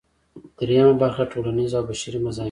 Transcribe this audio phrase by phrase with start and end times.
[0.57, 2.39] دریمه برخه ټولنیز او بشري مضامین دي.